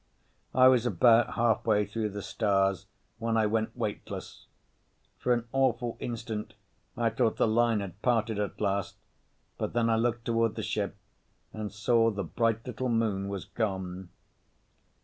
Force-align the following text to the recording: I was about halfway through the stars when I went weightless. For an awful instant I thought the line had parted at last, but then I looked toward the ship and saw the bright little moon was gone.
I 0.55 0.67
was 0.67 0.87
about 0.87 1.35
halfway 1.35 1.85
through 1.85 2.09
the 2.09 2.23
stars 2.23 2.87
when 3.19 3.37
I 3.37 3.45
went 3.45 3.77
weightless. 3.77 4.47
For 5.19 5.31
an 5.31 5.47
awful 5.51 5.95
instant 5.99 6.55
I 6.97 7.11
thought 7.11 7.37
the 7.37 7.47
line 7.47 7.81
had 7.81 8.01
parted 8.01 8.39
at 8.39 8.59
last, 8.59 8.95
but 9.59 9.73
then 9.73 9.91
I 9.91 9.97
looked 9.97 10.25
toward 10.25 10.55
the 10.55 10.63
ship 10.63 10.95
and 11.53 11.71
saw 11.71 12.09
the 12.09 12.23
bright 12.23 12.65
little 12.65 12.89
moon 12.89 13.27
was 13.27 13.45
gone. 13.45 14.09